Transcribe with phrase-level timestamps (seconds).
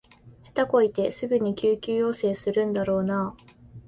[0.55, 3.43] 下手こいてすぐに救助要請するんだろうなあ